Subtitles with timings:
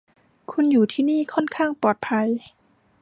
[0.51, 2.27] คุณอยู่ที่นี่ค่อนข้างปลอดภัย